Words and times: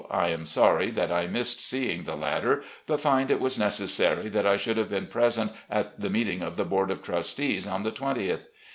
I 0.09 0.29
am 0.29 0.47
sorry 0.47 0.89
that 0.89 1.11
I 1.11 1.27
missed 1.27 1.61
seeing 1.61 2.05
the 2.05 2.15
latter, 2.15 2.63
but 2.87 2.99
find 2.99 3.29
it 3.29 3.39
was 3.39 3.59
necessary 3.59 4.29
that 4.29 4.47
I 4.47 4.57
should 4.57 4.77
have 4.77 4.89
been 4.89 5.05
present 5.05 5.51
at 5.69 5.99
the 5.99 6.09
meeting 6.09 6.41
of 6.41 6.57
the 6.57 6.65
board 6.65 6.89
of 6.89 7.03
trustees 7.03 7.67
on 7.67 7.83
the 7.83 7.91
20th. 7.91 8.47